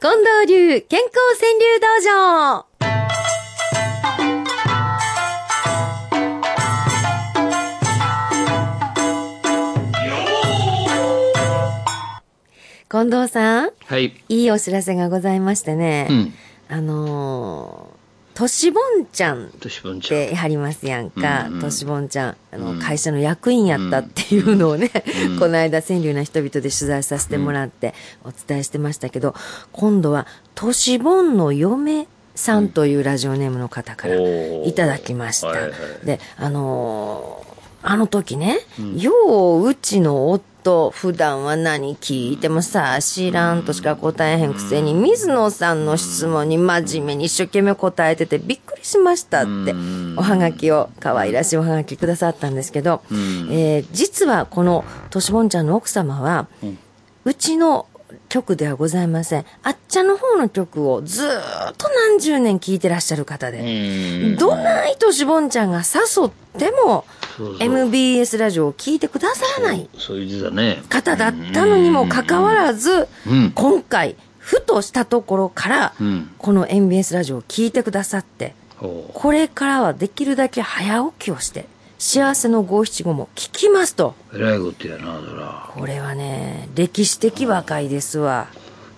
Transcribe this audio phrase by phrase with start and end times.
[0.00, 2.66] 近藤流健康川柳道場
[12.90, 14.14] 近藤さん、はい。
[14.28, 16.34] いいお知らせがございましてね、うん。
[16.68, 17.93] あのー、
[18.34, 19.50] としぼんちゃん。
[20.06, 20.28] っ。
[20.28, 21.48] てやりますやんか。
[21.60, 22.08] としぼん。
[22.08, 22.78] ちゃん、あの、うん。
[22.80, 24.90] 会社の役員やったっていうのをね、
[25.30, 25.38] うん。
[25.38, 27.94] この間川柳な人々で取材させてもらって
[28.24, 29.34] お伝えしてましたけど、
[29.72, 34.16] 今度は、としぼんの嫁さんというラジオネームの方から
[34.64, 35.46] いただきました。
[35.48, 36.06] はいはい。
[36.06, 37.54] で、あのー
[37.86, 38.98] あの時ね、ん。
[38.98, 39.12] よ
[39.60, 40.42] ううちの夫、
[40.90, 49.48] 普段は何聞いてもさ、知らんとしか答えへんくせに、水野さんの質問に真面目に一生懸命答えててびっくりしましたって。
[49.48, 53.48] うん、おはがきを、可愛らしいおはがきくださったんですけど、うん。
[53.50, 56.78] えー実はこのとしぼんちゃんの奥様は、うん。
[57.24, 57.86] うちの
[58.28, 59.44] 曲ではございません。
[59.62, 67.04] あっちゃんの方の曲をずーっと何十年聴いてらっしゃる方で、うんどないとしぼんちゃんが誘っても、
[67.60, 69.88] MBS ラジオを聞いてくださらない。
[70.88, 76.30] 方だったのにもかかわらず、うん今回、ふとしたところから、うん。
[76.38, 78.54] この MBS ラジオを聞いてくださって。
[79.14, 81.66] これからはできるだけ早起きをして、
[82.06, 84.14] 幸せの五七五も聞きますと。
[84.34, 85.70] えらいことやな、そら。
[85.72, 88.48] これはね、歴史的和解ですわ。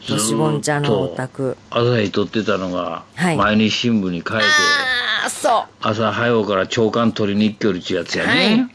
[0.08, 1.56] としぼんちゃんのお宅。
[1.70, 4.44] 朝日撮ってたのが、はい毎日新聞に書いて、
[5.22, 5.64] ああ、そう。
[5.82, 8.74] 朝早うから朝刊取りに行きよるっちやつやね。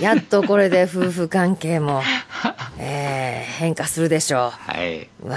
[0.00, 2.04] やっとこれで夫婦関係も、
[2.78, 5.08] えー変化するでしょはい。
[5.24, 5.28] う。
[5.28, 5.36] わ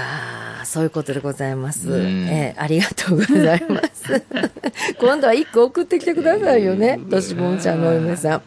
[0.62, 1.90] あ、そういうことでございます。
[1.92, 4.24] うんえーありがとうございます。
[5.00, 7.00] 今度は一個送ってきてくださいよね。
[7.12, 8.42] としぼんちゃんのお嫁さん。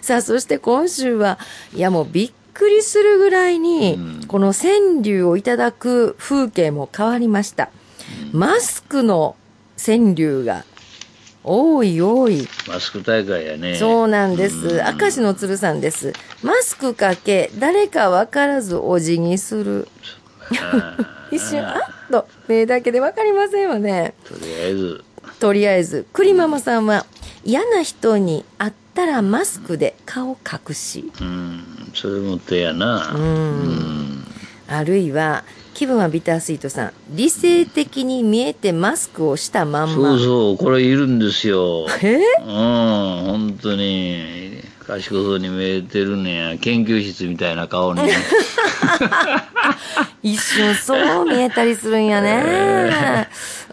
[0.00, 1.38] さあ、そして今週は、
[1.74, 7.70] いやもうびっくりするぐらいに、この川柳をいただく風景も変わりました。
[8.32, 9.34] マスクの
[9.84, 10.64] 川柳が
[11.48, 12.46] 多い多い。
[12.68, 13.76] マスク大会やね。
[13.76, 14.82] そうなんです。
[15.00, 16.12] 明石の鶴さんです。
[16.42, 19.88] マスクかけ、誰かわからずお辞儀する。
[21.32, 24.14] 一瞬、あっと、目だけでわかりませんわね。
[24.24, 25.04] とりあえず、
[25.40, 27.06] とりあえず、栗ママさんは、
[27.44, 31.10] 嫌な人に会ったらマスクで顔隠し。
[31.18, 31.64] うん、
[31.94, 33.12] それもってやな。
[33.14, 34.24] うん。
[34.68, 35.44] あるいは、
[35.78, 36.92] 気分はビタースイートさん。
[37.10, 39.94] 理性的に見えてマスクをしたまんま。
[39.94, 41.86] そうそう、これいるんですよ。
[42.02, 42.16] え？
[42.16, 46.58] うん、本当に、賢そうに見えてるねや。
[46.58, 48.00] 研究室みたいな顔に。
[50.20, 53.28] 一瞬そう見えたりするんやね。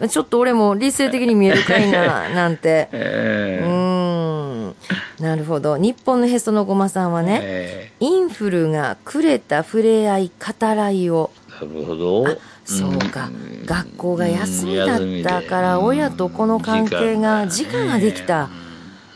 [0.08, 2.88] ちょっと俺も理性的に見えるかいな、 なんて。
[2.92, 4.74] えうーん。
[5.18, 5.76] なるほど。
[5.76, 11.32] 日本のへそのごまさんはえね、えインフルがくれた触れ合い、語らいを。
[11.60, 12.26] るほど。
[12.64, 13.26] そうか。
[13.26, 18.48] ん学校が休みだったから、親とこの関係が、時間ができた。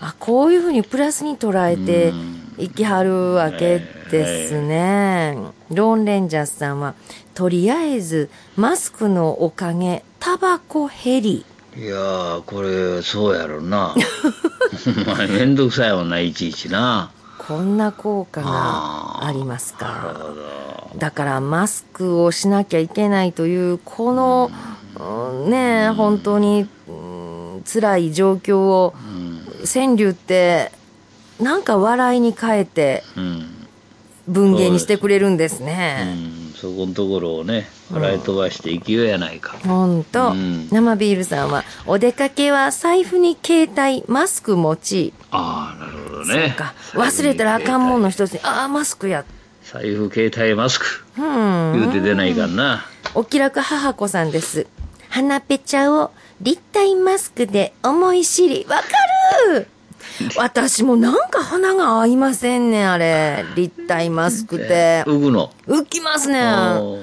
[0.01, 2.13] あ、こういうふうにプラスに捉えて
[2.63, 5.37] いきはるわけですね。
[5.71, 6.95] ローンレンジャーさんは、
[7.35, 11.45] とりあえず、マスクのおかげ、タバコ減り。
[11.77, 13.95] いやー、これ、そうやろな。
[15.07, 17.11] お前、めんどくさいもんな、いちいちな。
[17.51, 20.15] こんな効果がありますか？
[20.97, 24.53] だからマスクをしなきゃいけないという、この、
[24.97, 25.51] うん。
[25.51, 28.95] ねえ、本当に、うん辛い状況を、
[29.65, 30.71] 川柳って、
[31.41, 33.47] なんか笑いに変えてうん。
[34.29, 36.05] 文芸にしてくれるんですうね。
[36.05, 39.59] ん、そこのところをね、笑い飛ばしていきようやないか。
[39.67, 40.69] ほんと、うん。
[40.71, 46.55] 生ビールさんは、お出かけは財布に携帯、マスク持ち、ああ、なるほどね。
[46.57, 49.25] か忘れたらあかんもんの一つに、ああ、マスクや。
[49.65, 50.87] 財布、携帯、マスク。
[51.19, 51.73] うん。
[51.81, 52.87] 言うて出ないかんな。
[53.15, 54.67] お気楽母子さんです。
[55.09, 58.83] 鼻ペチャを立体マスクで思い知り、わか
[59.53, 59.69] る
[60.37, 63.45] 私もなんか鼻が合いませんねん、あれ。
[63.55, 65.05] 立体マスクって。
[65.07, 65.51] 浮くの。
[65.67, 66.41] 浮きますね。
[66.41, 67.03] なん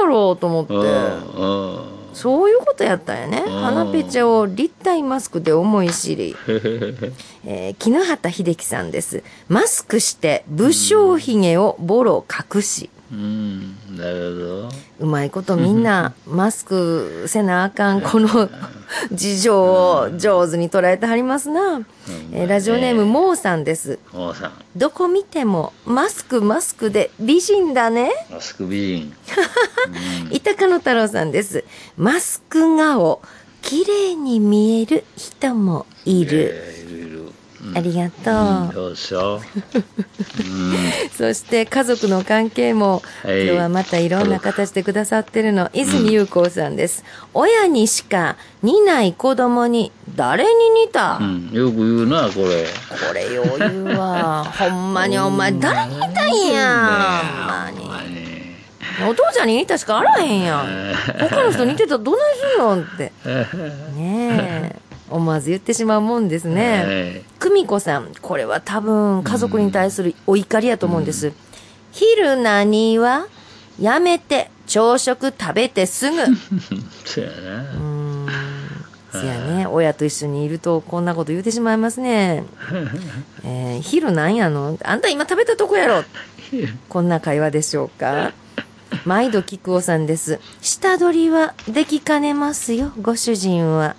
[0.00, 1.95] やろうと思って。
[2.16, 3.40] うんそういうことやったんやね。
[3.40, 6.34] ん鼻ペチャを立体マスクで思い知り。
[7.44, 9.22] えー、木之畑秀樹さんです。
[9.48, 12.24] マスクして武将髭をボロ
[12.54, 12.90] 隠し。
[13.12, 14.64] うん、なる
[14.98, 18.50] うまいことみんな マスクせなあかんこの
[19.12, 21.82] 事情を上手に捉えてはりますな。
[22.32, 23.98] えーラジオネームモーさんです。
[24.10, 24.26] ほど。
[24.28, 28.10] 王さん、どこ見てもマスクマスクで美人だね。
[28.30, 29.12] マスク美人。
[30.30, 31.64] 板鹿野太郎さんです。
[31.96, 33.20] マスク顔、
[33.62, 36.50] 綺麗に見える人もいる。
[36.52, 36.85] えー
[37.76, 38.72] ありがとう。
[38.72, 39.40] そうそう。
[41.14, 47.04] そして家族の関係も、はい今日はまたいろんな形でくださってるの、泉優子さんです。
[47.34, 52.64] 親にしか似ない子供に誰に似た、うん、よく言うな、これ。
[53.08, 54.42] これよう言うわ。
[54.58, 57.20] ほんまにお前誰に似たんや。
[57.74, 58.25] ほんまに。
[59.08, 60.94] お父ちゃんに似たしかあらへんやん。
[61.28, 63.12] 他の人似てたらどないすんのって。
[63.96, 64.76] ねえ。
[65.10, 67.22] 思わず言ってしまうもんですね。
[67.38, 71.32] 久美子さん、これは多分家族に対するお怒りやと思うんです。
[71.92, 73.26] 昼何は
[73.80, 76.16] やめて朝食食べてすぐ。
[77.04, 77.60] そうやな。
[77.60, 78.26] うん。
[79.12, 79.66] そやね。
[79.66, 82.42] 親と一緒にいるとこんなこと言うてしまいますね。
[83.44, 84.76] えー昼なんやの？
[84.82, 86.02] あんた今食べたとこやろ。
[86.88, 88.32] こんな会話でしょうか？
[89.06, 90.40] 毎度菊尾さんです。
[90.60, 93.94] 下取りはできかねますよ、ご主人は。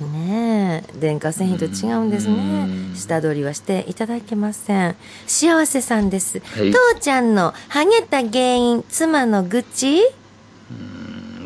[0.00, 2.68] ねえ、電化製品と違うんですね。
[2.96, 4.96] 下取りはしていただけません。
[5.28, 6.40] 幸せさんです。
[6.40, 10.00] はい父ちゃんのハゲた原因、妻の愚痴？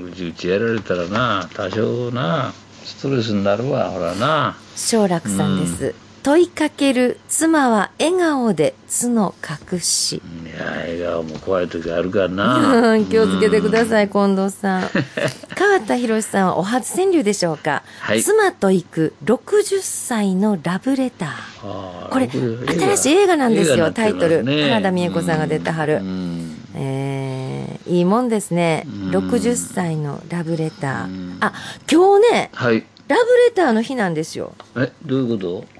[0.03, 4.57] うちうちやられたらな、多少な、ストレスになるわ、ほらな。
[4.75, 5.95] 奨楽さんです。
[6.23, 9.35] 問いかける妻は笑顔で角
[9.73, 10.17] 隠し。
[10.17, 10.21] い
[10.59, 12.93] や、笑顔も怖い時あるからな。
[12.93, 14.83] うん気をつけてください、近藤さん。
[15.55, 22.09] 川田博さんはお初川柳でしょうか、はい妻と行く60歳のラブレター。
[22.09, 28.87] これ新しい映画なんですよタイトル原田美恵子さんが出てはるうんえー、いいもんですね。
[28.87, 31.37] うん60歳のラブレターうん。
[31.41, 31.53] あ、
[31.91, 32.85] 今日ね、はい。
[33.09, 34.53] ラブレターの日なんですよ。
[34.77, 35.78] え、どういうこと？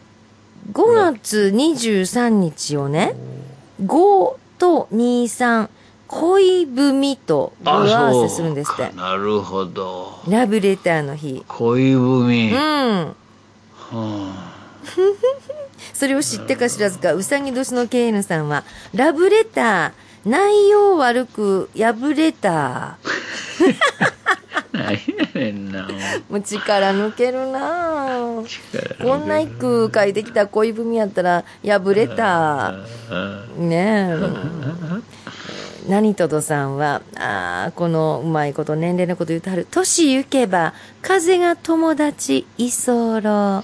[0.73, 3.15] 5月23日をね、
[3.83, 5.69] 5と23、
[6.09, 10.21] 恋文と語呂合わせするんですってなるほど。
[10.29, 11.45] ラブレターの日。
[11.49, 12.51] 恋文。
[12.51, 13.15] うはん。
[13.93, 14.55] あ
[15.95, 22.99] それを知ってか知らずか、うさぎ年の KN さんは、ラブレター、内容悪く破れた。
[24.79, 24.99] 何や
[25.35, 25.89] ねんな、
[26.31, 28.43] もう力抜けるな
[29.03, 32.69] こんな一句書いてきた恋文やったら、破れた。
[32.69, 32.75] あ
[33.59, 34.17] ねえ。
[35.89, 39.67] 何とどさんは、ああ、このうまいこと年齢のこと言うてはる。
[39.71, 43.63] 年行けば、風が友達居候。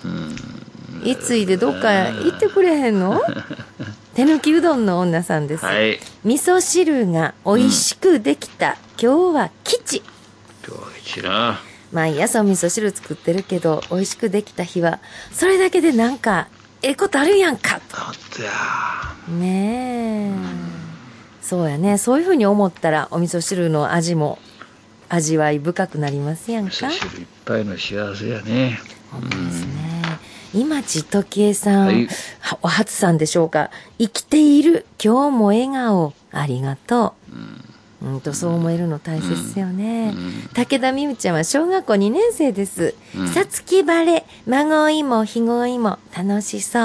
[1.05, 3.21] いついでどっか行ってくれへんの？
[4.15, 5.65] 手抜きうどんの女さんです。
[5.67, 5.99] はい。
[6.25, 8.77] 味噌汁が美味しくできた。
[8.99, 10.03] 今日は吉。
[11.05, 11.61] 今日は一な。
[11.93, 16.49] 毎朝お味噌汁作ってるけど、美味しくできた日は、それだけでなんか、
[16.83, 17.81] ええことあるやんか。
[17.93, 18.51] ほんとや。
[19.29, 20.33] ねえ。
[21.41, 21.99] そうやね。
[21.99, 24.39] そういうふうに思ったら、お味噌汁の味も、
[25.09, 26.71] 味わい深くなりますやんか。
[26.71, 28.81] 味噌汁いっぱいの幸せやね。
[29.13, 29.85] ほんまですね。
[30.55, 32.09] 今地時計さん、はい
[32.41, 33.71] はお初さんでしょうか。
[33.99, 37.24] 生きている、今日も笑顔、ありがとう。
[38.05, 40.15] うん、とそう思えるの大切ですよね。
[40.53, 42.95] 武田美羽ちゃんは小学校2年生です。
[43.33, 46.79] さつき晴れ、孫いもひごいも楽しそ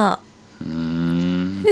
[0.62, 0.63] う。
[0.63, 1.66] うーん。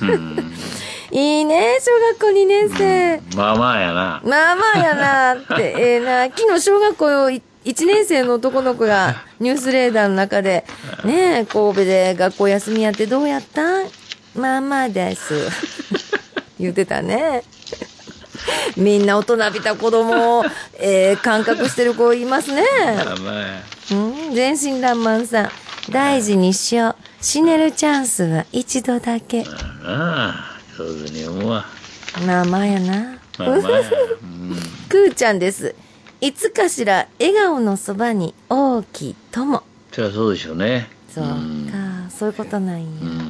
[0.00, 0.52] うん
[1.12, 3.22] いいね、小学校2年生。
[3.36, 4.20] まあまあやな。
[4.24, 7.06] まあまあやなって、ええな、 昨日小学校
[7.64, 10.66] 1年生の男の子がニュースレーダーの中で、
[11.04, 13.62] ねえ、神戸で学校休みやってどうやった
[14.34, 15.34] まあまあです。
[16.58, 17.44] 言ってたね。
[18.76, 20.44] みんな大人びた子供を、
[20.78, 22.62] えー感覚してる子いますね。
[23.90, 23.94] う
[24.30, 25.50] ん、全身爛漫さん。
[25.90, 26.96] 大事にしよう。
[27.20, 29.44] 死ねるチャンスは一度だけ。
[29.44, 29.48] な
[29.84, 31.64] あ、上手に思うわ。
[32.26, 33.18] まあまあやな。
[33.38, 33.80] まあまあや。
[34.22, 34.56] うん。
[34.88, 35.74] くーちゃんです。
[36.20, 39.62] いつかしら笑顔のそばに大きい友。
[39.92, 40.88] そりゃそうでしょうね。
[41.12, 42.86] そうか、んそういうことなんや。
[43.02, 43.25] うん、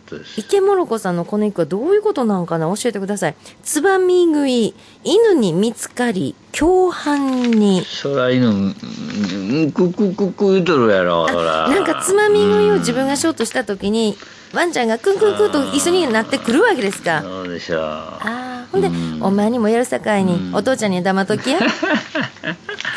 [0.00, 0.40] ことです。
[0.40, 2.66] 池もろこさんのこの一句はどういうことなんかな？
[2.76, 3.34] 教えてください。
[3.62, 7.84] つばみ食い、犬に見つかり、共犯に。
[7.84, 11.68] そら犬、うんくくくく言うとるやろ、ほら。
[11.68, 14.16] なんかつまみ食いを自分がしようとした時に、
[14.52, 17.22] ワンちゃんがクンクンクンと一緒になってくるわけですか。
[17.22, 17.80] そうでしょう。
[17.80, 21.58] ああ、ほんで、うんお前にもやるさかいに、お父ちゃんには黙っときや。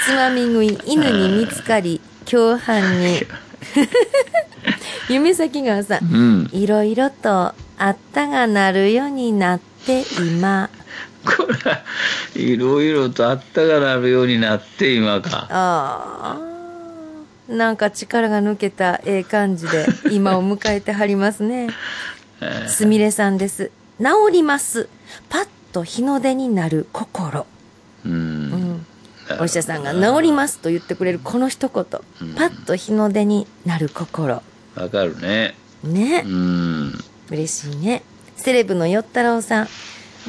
[0.05, 3.21] つまみ食い、犬に見つかり、共犯に。
[5.09, 6.05] 夢咲川さん。
[6.05, 6.49] うん。
[6.51, 10.69] いろいろとあったがなるようになって今。
[11.25, 11.83] これは、
[12.35, 15.47] いろいろとあったがなるようになって、今か。
[15.49, 16.53] ああ。
[17.47, 21.69] なんか力が抜けたええ感じで今を迎えてはりますね。
[22.41, 23.71] えすみれさんです。
[23.99, 24.89] 治ります。
[25.29, 27.45] パッと日の出になる心。
[28.05, 28.09] ーう。
[28.09, 28.85] うんん。
[29.39, 31.83] お医者さんが治りますと言ってくれるこの一言。
[32.35, 34.41] パッと日の出になる心。
[34.75, 35.55] わかるね。
[35.83, 36.27] ねう。
[36.27, 36.93] ん。
[37.29, 38.03] 嬉しいね。
[38.35, 39.67] セレブのよったろうさん。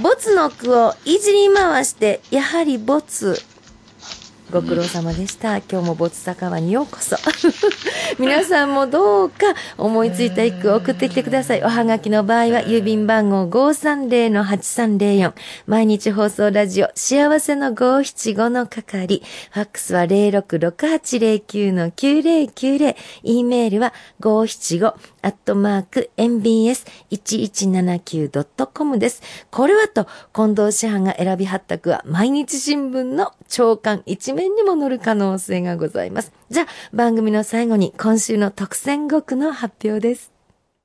[0.03, 3.41] ボツの句をいじり回して、やはりボツ。
[4.51, 5.59] ご苦労様でした。
[5.59, 7.17] 今日もボツ酒場にようこそ。
[8.21, 11.65] 皆さんもどうか思いついた一句を送ってきてください。
[11.65, 15.33] おはがきの場合は郵便番号530-8304。
[15.67, 19.23] 毎日放送ラジオ幸せの575の係。
[19.51, 22.97] ファックスは066809-9090。
[23.23, 29.23] e メールは575アットマーク mbs1179.com です。
[29.51, 36.33] これはと、近藤師範が選びはった句は毎日新聞の長官一面にも載る可能性がございます。
[36.51, 40.34] じゃあ、番組の最後に今週の特選語句の発表です。